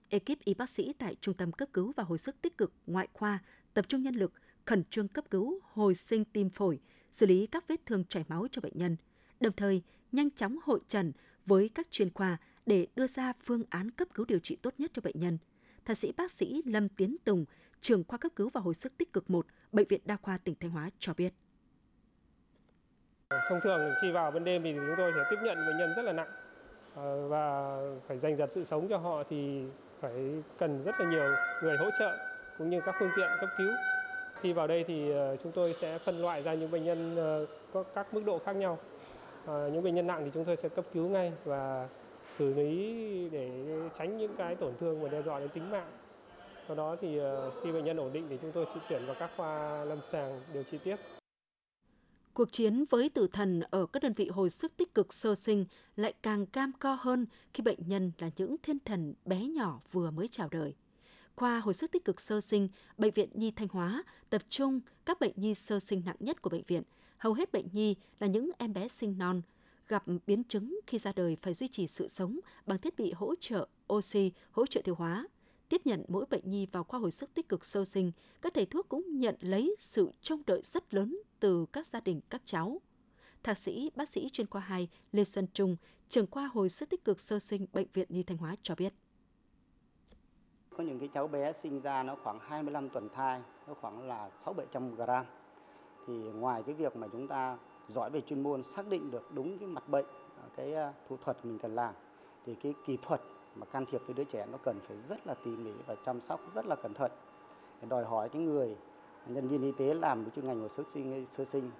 [0.09, 3.07] ekip y bác sĩ tại Trung tâm cấp cứu và hồi sức tích cực ngoại
[3.13, 3.39] khoa
[3.73, 4.33] tập trung nhân lực
[4.65, 6.79] khẩn trương cấp cứu hồi sinh tim phổi,
[7.11, 8.97] xử lý các vết thương chảy máu cho bệnh nhân,
[9.39, 11.11] đồng thời nhanh chóng hội trần
[11.45, 14.91] với các chuyên khoa để đưa ra phương án cấp cứu điều trị tốt nhất
[14.93, 15.37] cho bệnh nhân.
[15.85, 17.45] Thạc sĩ bác sĩ Lâm Tiến Tùng,
[17.81, 20.55] trưởng khoa cấp cứu và hồi sức tích cực 1, Bệnh viện Đa khoa tỉnh
[20.59, 21.33] Thanh Hóa cho biết.
[23.49, 26.01] Thông thường khi vào ban đêm thì chúng tôi sẽ tiếp nhận bệnh nhân rất
[26.01, 26.31] là nặng
[26.95, 29.63] ờ, và phải dành giật sự sống cho họ thì
[29.99, 30.13] phải
[30.57, 31.23] cần rất là nhiều
[31.63, 32.17] người hỗ trợ
[32.57, 33.71] cũng như các phương tiện cấp cứu.
[34.41, 37.45] Khi vào đây thì ờ, chúng tôi sẽ phân loại ra những bệnh nhân ờ,
[37.73, 38.79] có các mức độ khác nhau.
[39.47, 41.87] Những bệnh nhân nặng thì chúng tôi sẽ cấp cứu ngay và
[42.37, 43.49] xử lý để
[43.97, 45.91] tránh những cái tổn thương và đe dọa đến tính mạng.
[46.67, 49.15] Sau đó thì ờ, khi bệnh nhân ổn định thì chúng tôi sẽ chuyển vào
[49.19, 50.95] các khoa lâm sàng điều trị tiếp.
[52.33, 55.65] Cuộc chiến với tử thần ở các đơn vị hồi sức tích cực sơ sinh
[55.95, 60.11] lại càng cam co hơn khi bệnh nhân là những thiên thần bé nhỏ vừa
[60.11, 60.75] mới chào đời.
[61.35, 65.19] Khoa hồi sức tích cực sơ sinh, Bệnh viện Nhi Thanh Hóa tập trung các
[65.19, 66.83] bệnh nhi sơ sinh nặng nhất của bệnh viện.
[67.17, 69.41] Hầu hết bệnh nhi là những em bé sinh non,
[69.87, 73.35] gặp biến chứng khi ra đời phải duy trì sự sống bằng thiết bị hỗ
[73.39, 75.27] trợ oxy, hỗ trợ tiêu hóa.
[75.69, 78.65] Tiếp nhận mỗi bệnh nhi vào khoa hồi sức tích cực sơ sinh, các thầy
[78.65, 82.81] thuốc cũng nhận lấy sự trông đợi rất lớn từ các gia đình các cháu.
[83.43, 85.75] Thạc sĩ, bác sĩ chuyên khoa 2 Lê Xuân Trung,
[86.09, 88.93] trưởng khoa hồi sức tích cực sơ sinh Bệnh viện Nhi Thanh Hóa cho biết.
[90.77, 94.29] Có những cái cháu bé sinh ra nó khoảng 25 tuần thai, nó khoảng là
[94.45, 95.25] 6-700 gram.
[96.07, 99.59] Thì ngoài cái việc mà chúng ta giỏi về chuyên môn xác định được đúng
[99.59, 100.05] cái mặt bệnh,
[100.55, 101.93] cái à, thủ thuật mình cần làm,
[102.45, 103.21] thì cái kỹ thuật
[103.55, 106.21] mà can thiệp với đứa trẻ nó cần phải rất là tỉ mỉ và chăm
[106.21, 107.11] sóc rất là cẩn thận.
[107.89, 108.75] Đòi hỏi cái người
[109.27, 111.71] nhân viên y tế làm với chuyên ngành hồi sức sinh sơ sinh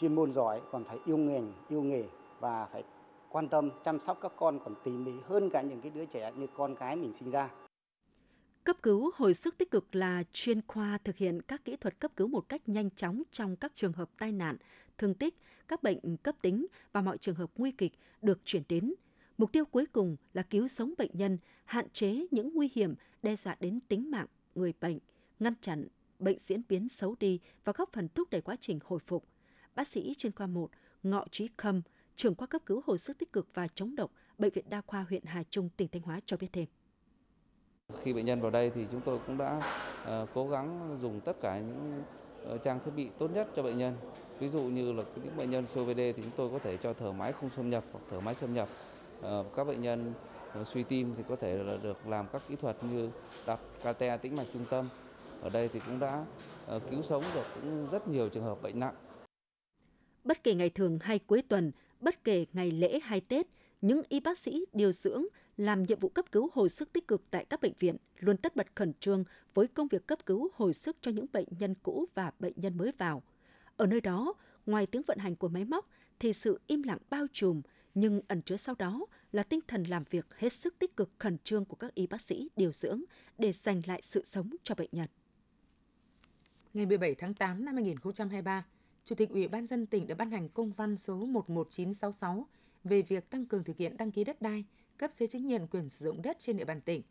[0.00, 2.04] chuyên môn giỏi còn phải yêu ngành, yêu nghề
[2.40, 2.84] và phải
[3.28, 6.32] quan tâm chăm sóc các con còn tỉ mỉ hơn cả những cái đứa trẻ
[6.36, 7.50] như con cái mình sinh ra.
[8.64, 12.10] Cấp cứu hồi sức tích cực là chuyên khoa thực hiện các kỹ thuật cấp
[12.16, 14.56] cứu một cách nhanh chóng trong các trường hợp tai nạn,
[14.98, 15.34] thương tích,
[15.68, 18.94] các bệnh cấp tính và mọi trường hợp nguy kịch được chuyển đến.
[19.38, 23.36] Mục tiêu cuối cùng là cứu sống bệnh nhân, hạn chế những nguy hiểm đe
[23.36, 24.98] dọa đến tính mạng người bệnh,
[25.40, 29.00] ngăn chặn bệnh diễn biến xấu đi và góp phần thúc đẩy quá trình hồi
[29.06, 29.24] phục.
[29.74, 30.70] Bác sĩ chuyên khoa 1
[31.02, 31.82] Ngọ Trí Khâm,
[32.16, 35.06] trưởng khoa cấp cứu hồi sức tích cực và chống độc, Bệnh viện Đa khoa
[35.08, 36.66] huyện Hà Trung, tỉnh Thanh Hóa cho biết thêm.
[38.02, 39.62] Khi bệnh nhân vào đây thì chúng tôi cũng đã
[40.02, 42.02] uh, cố gắng dùng tất cả những
[42.54, 43.96] uh, trang thiết bị tốt nhất cho bệnh nhân.
[44.38, 47.12] Ví dụ như là những bệnh nhân COPD thì chúng tôi có thể cho thở
[47.12, 48.68] máy không xâm nhập hoặc thở máy xâm nhập.
[49.20, 50.14] Ờ, các bệnh nhân
[50.52, 53.10] ờ, suy tim thì có thể là được làm các kỹ thuật như
[53.46, 54.88] đặt catheter tĩnh mạch trung tâm.
[55.40, 56.24] Ở đây thì cũng đã
[56.66, 58.94] ờ, cứu sống được cũng rất nhiều trường hợp bệnh nặng.
[60.24, 63.46] Bất kể ngày thường hay cuối tuần, bất kể ngày lễ hay Tết,
[63.80, 65.24] những y bác sĩ điều dưỡng
[65.56, 68.56] làm nhiệm vụ cấp cứu hồi sức tích cực tại các bệnh viện luôn tất
[68.56, 72.06] bật khẩn trương với công việc cấp cứu hồi sức cho những bệnh nhân cũ
[72.14, 73.22] và bệnh nhân mới vào.
[73.76, 74.34] Ở nơi đó,
[74.66, 77.62] ngoài tiếng vận hành của máy móc thì sự im lặng bao trùm,
[77.94, 81.38] nhưng ẩn chứa sau đó là tinh thần làm việc hết sức tích cực khẩn
[81.44, 83.02] trương của các y bác sĩ điều dưỡng
[83.38, 85.08] để giành lại sự sống cho bệnh nhân.
[86.74, 88.64] Ngày 17 tháng 8 năm 2023,
[89.04, 92.46] Chủ tịch Ủy ban dân tỉnh đã ban hành công văn số 11966
[92.84, 94.64] về việc tăng cường thực hiện đăng ký đất đai,
[94.96, 97.02] cấp giấy chứng nhận quyền sử dụng đất trên địa bàn tỉnh.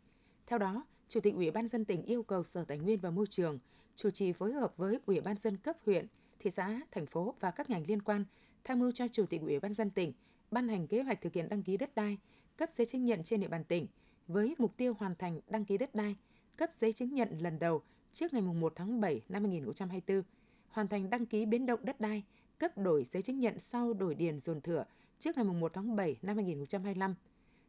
[0.46, 3.26] Theo đó, Chủ tịch Ủy ban dân tỉnh yêu cầu Sở Tài nguyên và Môi
[3.26, 3.58] trường
[3.96, 6.06] chủ trì phối hợp với Ủy ban dân cấp huyện,
[6.38, 8.24] thị xã, thành phố và các ngành liên quan
[8.64, 10.12] tham mưu cho Chủ tịch Ủy ban dân tỉnh
[10.50, 12.18] ban hành kế hoạch thực hiện đăng ký đất đai,
[12.56, 13.86] cấp giấy chứng nhận trên địa bàn tỉnh
[14.28, 16.16] với mục tiêu hoàn thành đăng ký đất đai,
[16.56, 17.82] cấp giấy chứng nhận lần đầu
[18.12, 20.22] trước ngày 1 tháng 7 năm 2024
[20.68, 22.22] hoàn thành đăng ký biến động đất đai,
[22.58, 24.84] cấp đổi giấy chứng nhận sau đổi điền dồn thửa
[25.18, 27.14] trước ngày 1 tháng 7 năm 2025.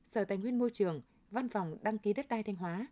[0.03, 2.87] Sở Tài nguyên Môi trường, Văn phòng đăng ký đất đai Thanh Hóa,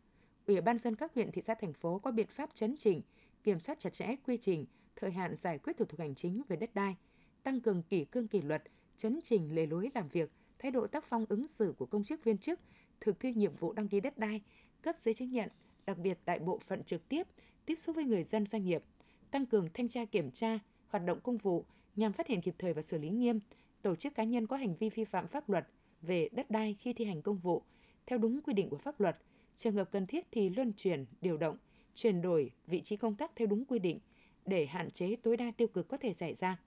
[0.47, 3.01] Ủy ban dân các huyện thị xã thành phố có biện pháp chấn chỉnh,
[3.43, 6.55] kiểm soát chặt chẽ quy trình, thời hạn giải quyết thủ tục hành chính về
[6.55, 6.95] đất đai,
[7.43, 8.63] tăng cường kỷ cương kỷ luật,
[8.97, 12.23] chấn chỉnh lề lối làm việc, thái độ tác phong ứng xử của công chức
[12.23, 12.59] viên chức,
[13.01, 14.41] thực thi nhiệm vụ đăng ký đất đai,
[14.81, 15.49] cấp giấy chứng nhận,
[15.85, 17.27] đặc biệt tại bộ phận trực tiếp,
[17.65, 18.83] tiếp xúc với người dân doanh nghiệp–
[19.31, 22.73] tăng cường thanh tra kiểm tra, hoạt động công vụ nhằm phát hiện kịp thời
[22.73, 23.39] và xử lý nghiêm
[23.81, 25.67] tổ chức cá nhân có hành vi vi phạm pháp luật
[26.01, 27.63] về đất đai khi thi hành công vụ
[28.05, 29.17] theo đúng quy định của pháp luật.
[29.55, 31.57] Trường hợp cần thiết thì luân chuyển, điều động,
[31.93, 33.99] chuyển đổi vị trí công tác theo đúng quy định
[34.45, 36.57] để hạn chế tối đa tiêu cực có thể xảy ra.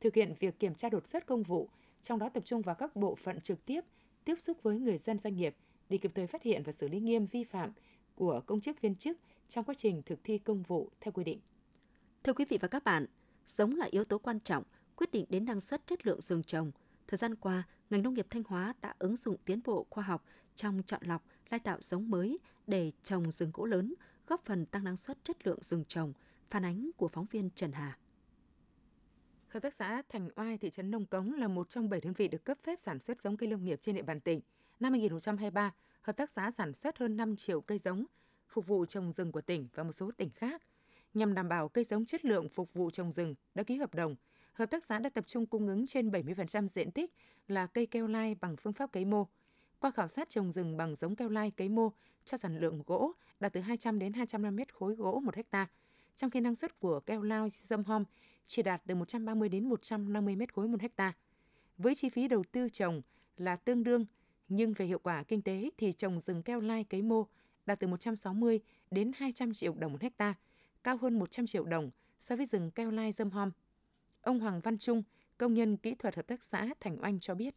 [0.00, 1.68] Thực hiện việc kiểm tra đột xuất công vụ,
[2.02, 3.80] trong đó tập trung vào các bộ phận trực tiếp
[4.24, 5.56] tiếp xúc với người dân doanh nghiệp
[5.88, 7.72] để kịp thời phát hiện và xử lý nghiêm vi phạm
[8.14, 11.40] của công chức viên chức trong quá trình thực thi công vụ theo quy định.
[12.22, 13.06] Thưa quý vị và các bạn,
[13.46, 14.64] giống là yếu tố quan trọng
[14.96, 16.70] quyết định đến năng suất chất lượng rừng trồng.
[17.06, 20.24] Thời gian qua, ngành nông nghiệp Thanh Hóa đã ứng dụng tiến bộ khoa học
[20.56, 23.94] trong chọn lọc, lai tạo giống mới để trồng rừng gỗ lớn,
[24.26, 26.12] góp phần tăng năng suất chất lượng rừng trồng,
[26.50, 27.98] phản ánh của phóng viên Trần Hà.
[29.50, 32.28] Hợp tác xã Thành Oai, thị trấn Nông Cống là một trong 7 đơn vị
[32.28, 34.40] được cấp phép sản xuất giống cây lâm nghiệp trên địa bàn tỉnh.
[34.80, 38.04] Năm 2023, hợp tác xã sản xuất hơn 5 triệu cây giống,
[38.48, 40.62] phục vụ trồng rừng của tỉnh và một số tỉnh khác
[41.14, 44.16] nhằm đảm bảo cây giống chất lượng phục vụ trồng rừng đã ký hợp đồng.
[44.52, 47.12] Hợp tác xã đã tập trung cung ứng trên 70% diện tích
[47.48, 49.26] là cây keo lai bằng phương pháp cấy mô.
[49.78, 51.92] Qua khảo sát trồng rừng bằng giống keo lai cấy mô
[52.24, 55.66] cho sản lượng gỗ đạt từ 200 đến 205 mét khối gỗ một hecta,
[56.16, 58.04] trong khi năng suất của keo lai dâm hom
[58.50, 61.12] chỉ đạt từ 130 đến 150 mét khối một hecta.
[61.78, 63.02] Với chi phí đầu tư trồng
[63.36, 64.06] là tương đương,
[64.48, 67.26] nhưng về hiệu quả kinh tế thì trồng rừng keo lai cấy mô
[67.66, 68.60] đạt từ 160
[68.90, 70.34] đến 200 triệu đồng một hecta–
[70.84, 73.50] cao hơn 100 triệu đồng so với rừng keo lai dâm hom.
[74.20, 75.02] Ông Hoàng Văn Trung,
[75.38, 77.54] công nhân kỹ thuật hợp tác xã Thành Oanh cho biết.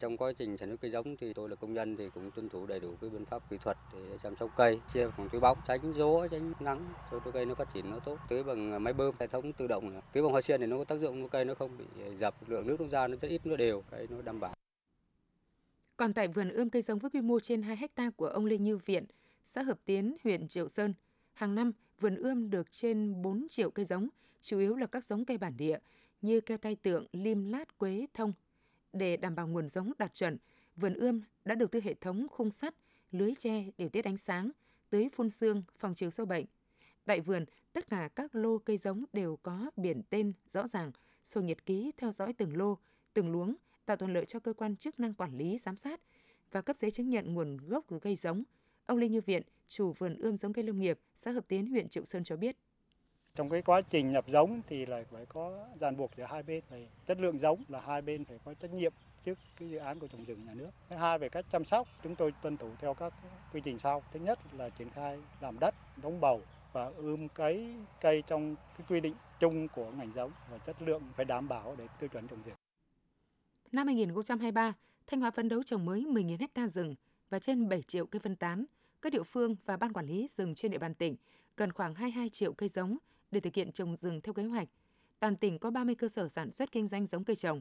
[0.00, 2.48] Trong quá trình sản xuất cây giống thì tôi là công nhân thì cũng tuân
[2.48, 5.40] thủ đầy đủ cái biện pháp kỹ thuật để chăm sóc cây, chia phòng tưới
[5.40, 6.80] bóng, tránh gió, tránh nắng
[7.10, 8.16] cho cây nó phát triển nó tốt.
[8.28, 10.78] Tưới bằng à, máy bơm hệ thống tự động, tưới bằng hoa sen thì nó
[10.78, 11.84] có tác dụng cây nó không bị
[12.18, 14.54] dập, lượng nước nó ra nó rất ít nó đều, cây nó đảm bảo.
[15.96, 18.58] Còn tại vườn ươm cây giống với quy mô trên 2 hecta của ông Lê
[18.58, 19.04] Như Viện,
[19.44, 20.94] xã Hợp Tiến, huyện Triệu Sơn.
[21.34, 24.08] Hàng năm, vườn ươm được trên 4 triệu cây giống,
[24.40, 25.78] chủ yếu là các giống cây bản địa
[26.22, 28.32] như keo tay tượng, lim lát, quế, thông.
[28.92, 30.38] Để đảm bảo nguồn giống đạt chuẩn,
[30.76, 32.74] vườn ươm đã đầu tư hệ thống khung sắt,
[33.10, 34.50] lưới tre điều tiết ánh sáng,
[34.90, 36.44] tưới phun sương, phòng trừ sâu bệnh.
[37.04, 40.92] Tại vườn, tất cả các lô cây giống đều có biển tên rõ ràng,
[41.24, 42.78] sổ nhật ký theo dõi từng lô,
[43.14, 43.54] từng luống,
[43.86, 46.00] tạo thuận lợi cho cơ quan chức năng quản lý, giám sát
[46.52, 48.42] và cấp giấy chứng nhận nguồn gốc của cây giống.
[48.86, 51.88] Ông Lê Như Viện, chủ vườn ươm giống cây lâm nghiệp, xã Hợp Tiến, huyện
[51.88, 52.56] Triệu Sơn cho biết.
[53.38, 56.60] Trong cái quá trình nhập giống thì là phải có ràng buộc giữa hai bên,
[56.70, 58.92] phải chất lượng giống là hai bên phải có trách nhiệm
[59.24, 60.70] trước cái dự án của trồng rừng nhà nước.
[60.88, 63.12] Thứ hai về cách chăm sóc, chúng tôi tuân thủ theo các
[63.52, 64.02] quy trình sau.
[64.12, 66.40] Thứ nhất là triển khai làm đất, đóng bầu
[66.72, 71.02] và ươm cấy cây trong cái quy định chung của ngành giống và chất lượng
[71.16, 72.54] phải đảm bảo để tiêu chuẩn trồng rừng.
[73.72, 74.72] Năm 2023,
[75.06, 76.94] Thanh Hóa phấn đấu trồng mới 10.000 ha rừng
[77.30, 78.64] và trên 7 triệu cây phân tán.
[79.02, 81.16] Các địa phương và ban quản lý rừng trên địa bàn tỉnh
[81.56, 82.98] cần khoảng 22 triệu cây giống
[83.30, 84.68] để thực hiện trồng rừng theo kế hoạch.
[85.20, 87.60] Toàn tỉnh có 30 cơ sở sản xuất kinh doanh giống cây trồng.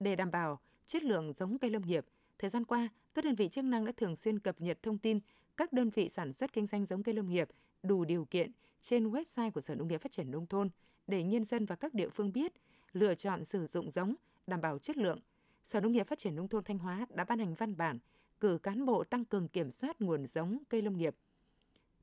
[0.00, 2.04] Để đảm bảo chất lượng giống cây lâm nghiệp,
[2.38, 5.20] thời gian qua, các đơn vị chức năng đã thường xuyên cập nhật thông tin
[5.56, 7.48] các đơn vị sản xuất kinh doanh giống cây lâm nghiệp
[7.82, 10.70] đủ điều kiện trên website của Sở Nông nghiệp Phát triển Nông thôn
[11.06, 12.52] để nhân dân và các địa phương biết,
[12.92, 14.14] lựa chọn sử dụng giống
[14.46, 15.20] đảm bảo chất lượng.
[15.64, 17.98] Sở Nông nghiệp Phát triển Nông thôn Thanh Hóa đã ban hành văn bản
[18.40, 21.16] cử cán bộ tăng cường kiểm soát nguồn giống cây lâm nghiệp,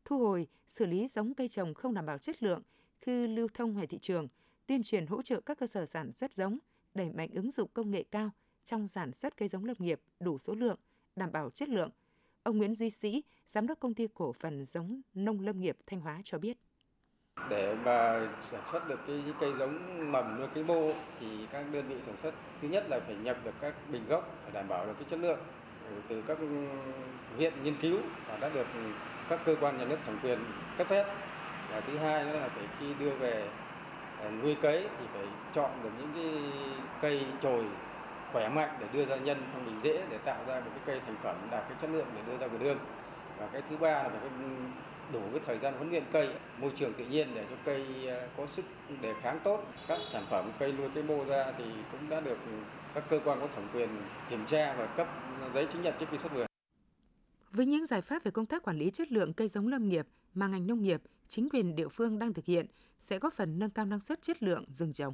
[0.06, 2.62] thu hồi, xử lý giống cây trồng không đảm bảo chất lượng
[3.04, 4.28] khi lưu thông ngoài thị trường,
[4.68, 6.58] tuyên truyền hỗ trợ các cơ sở sản xuất giống,
[6.94, 8.30] đẩy mạnh ứng dụng công nghệ cao
[8.64, 10.80] trong sản xuất cây giống lâm nghiệp đủ số lượng,
[11.16, 11.90] đảm bảo chất lượng.
[12.44, 16.02] Ông Nguyễn Duy Sĩ, giám đốc công ty cổ phần giống nông lâm nghiệp Thanh
[16.02, 16.58] Hóa cho biết.
[17.50, 21.88] Để mà sản xuất được cái cây giống mầm nuôi cây mô thì các đơn
[21.88, 24.86] vị sản xuất thứ nhất là phải nhập được các bình gốc phải đảm bảo
[24.86, 25.40] được cái chất lượng
[26.10, 26.38] từ các
[27.38, 28.68] viện nghiên cứu và đã được
[29.30, 30.40] các cơ quan nhà nước thẩm quyền
[30.78, 31.06] cấp phép
[31.74, 33.48] và thứ hai nữa là phải khi đưa về
[34.20, 36.52] à, nuôi cấy thì phải chọn được những cái
[37.02, 37.66] cây trồi
[38.32, 41.00] khỏe mạnh để đưa ra nhân không bị dễ để tạo ra một cái cây
[41.06, 42.78] thành phẩm đạt cái chất lượng để đưa ra vườn ươm
[43.38, 44.30] và cái thứ ba là phải ừ,
[45.14, 48.28] đủ cái thời gian huấn luyện cây môi trường tự nhiên để cho cây à,
[48.38, 48.66] có sức
[49.02, 49.64] đề kháng tốt.
[49.88, 52.38] Các sản phẩm cây nuôi cây mô ra thì cũng đã được
[52.94, 53.90] các cơ quan có thẩm quyền
[54.30, 55.08] kiểm tra và cấp
[55.54, 56.46] giấy chứng nhận trước khi xuất vườn.
[57.52, 60.08] Với những giải pháp về công tác quản lý chất lượng cây giống lâm nghiệp
[60.34, 62.66] mà ngành nông nghiệp, chính quyền địa phương đang thực hiện
[63.00, 65.14] sẽ góp phần nâng cao năng suất chất lượng rừng trồng.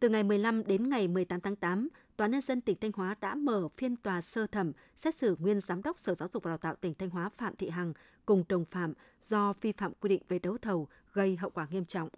[0.00, 3.34] Từ ngày 15 đến ngày 18 tháng 8, Tòa nhân dân tỉnh Thanh Hóa đã
[3.34, 6.58] mở phiên tòa sơ thẩm xét xử nguyên giám đốc Sở Giáo dục và Đào
[6.58, 7.92] tạo tỉnh Thanh Hóa Phạm Thị Hằng
[8.26, 8.92] cùng đồng phạm
[9.22, 12.08] do vi phạm quy định về đấu thầu gây hậu quả nghiêm trọng.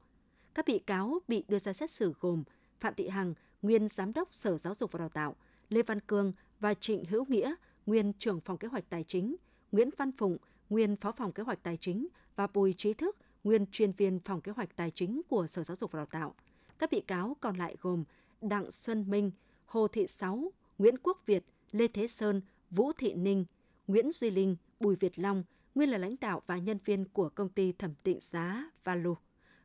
[0.54, 2.44] Các bị cáo bị đưa ra xét xử gồm
[2.80, 5.36] Phạm Thị Hằng, nguyên giám đốc Sở Giáo dục và Đào tạo,
[5.68, 7.54] Lê Văn Cương và Trịnh Hữu Nghĩa,
[7.86, 9.36] nguyên trưởng phòng kế hoạch tài chính,
[9.72, 10.36] Nguyễn Văn Phụng,
[10.70, 14.40] nguyên phó phòng kế hoạch tài chính và Bùi Trí Thức, nguyên chuyên viên phòng
[14.40, 16.34] kế hoạch tài chính của Sở Giáo dục và Đào tạo.
[16.78, 18.04] Các bị cáo còn lại gồm
[18.40, 19.30] Đặng Xuân Minh,
[19.66, 23.44] Hồ Thị Sáu, Nguyễn Quốc Việt, Lê Thế Sơn, Vũ Thị Ninh,
[23.86, 27.48] Nguyễn Duy Linh, Bùi Việt Long, nguyên là lãnh đạo và nhân viên của công
[27.48, 29.16] ty thẩm định giá Valu,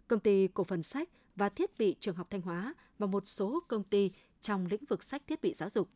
[0.08, 3.60] công ty cổ phần sách và thiết bị trường học Thanh Hóa và một số
[3.68, 4.12] công ty
[4.42, 5.90] trong lĩnh vực sách thiết bị giáo dục.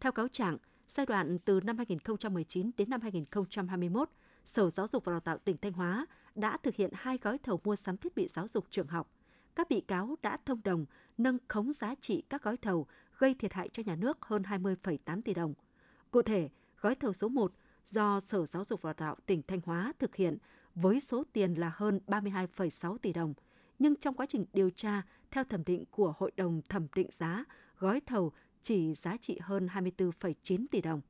[0.00, 0.56] Theo cáo trạng,
[0.88, 4.10] giai đoạn từ năm 2019 đến năm 2021,
[4.44, 7.60] Sở Giáo dục và Đào tạo tỉnh Thanh Hóa đã thực hiện hai gói thầu
[7.64, 9.10] mua sắm thiết bị giáo dục trường học.
[9.54, 10.86] Các bị cáo đã thông đồng
[11.18, 12.86] nâng khống giá trị các gói thầu
[13.18, 15.54] gây thiệt hại cho nhà nước hơn 20,8 tỷ đồng.
[16.10, 16.48] Cụ thể,
[16.80, 17.52] gói thầu số 1
[17.84, 20.38] do Sở Giáo dục và Đào tạo tỉnh Thanh Hóa thực hiện
[20.74, 23.34] với số tiền là hơn 32,6 tỷ đồng,
[23.78, 27.44] nhưng trong quá trình điều tra theo thẩm định của Hội đồng thẩm định giá,
[27.78, 31.00] gói thầu chỉ giá trị hơn 24,9 tỷ đồng.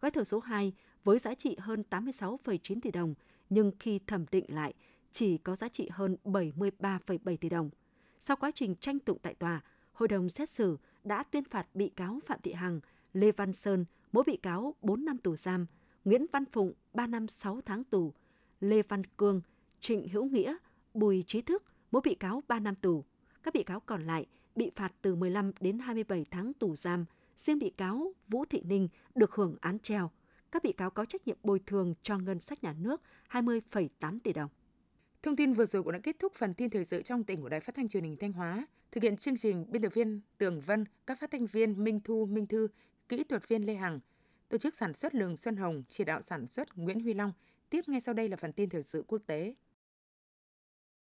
[0.00, 0.72] Gói thầu số 2
[1.04, 3.14] với giá trị hơn 86,9 tỷ đồng,
[3.50, 4.74] nhưng khi thẩm định lại
[5.10, 7.70] chỉ có giá trị hơn 73,7 tỷ đồng.
[8.20, 9.60] Sau quá trình tranh tụng tại tòa,
[9.92, 12.80] hội đồng xét xử đã tuyên phạt bị cáo Phạm Thị Hằng,
[13.12, 15.66] Lê Văn Sơn, mỗi bị cáo 4 năm tù giam,
[16.04, 18.12] Nguyễn Văn Phụng 3 năm 6 tháng tù,
[18.60, 19.40] Lê Văn Cương,
[19.80, 20.56] Trịnh Hữu Nghĩa,
[20.94, 23.04] Bùi Trí Thức, mỗi bị cáo 3 năm tù.
[23.42, 27.04] Các bị cáo còn lại bị phạt từ 15 đến 27 tháng tù giam.
[27.36, 30.10] Riêng bị cáo Vũ Thị Ninh được hưởng án treo.
[30.52, 34.32] Các bị cáo có trách nhiệm bồi thường cho ngân sách nhà nước 20,8 tỷ
[34.32, 34.50] đồng.
[35.22, 37.48] Thông tin vừa rồi cũng đã kết thúc phần tin thời sự trong tỉnh của
[37.48, 38.66] Đài Phát thanh Truyền hình Thanh Hóa.
[38.92, 42.26] Thực hiện chương trình biên tập viên Tường Vân, các phát thanh viên Minh Thu,
[42.26, 42.68] Minh Thư,
[43.08, 44.00] kỹ thuật viên Lê Hằng,
[44.48, 47.32] tổ chức sản xuất Lường Xuân Hồng, chỉ đạo sản xuất Nguyễn Huy Long.
[47.70, 49.54] Tiếp ngay sau đây là phần tin thời sự quốc tế.